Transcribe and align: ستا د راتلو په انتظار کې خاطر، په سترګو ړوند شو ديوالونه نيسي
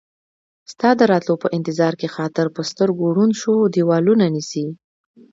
ستا 0.71 0.89
د 0.99 1.01
راتلو 1.11 1.35
په 1.43 1.47
انتظار 1.57 1.93
کې 1.99 2.07
خاطر، 2.15 2.45
په 2.55 2.61
سترګو 2.71 3.13
ړوند 3.15 3.33
شو 3.41 3.53
ديوالونه 3.75 4.25
نيسي 4.35 4.67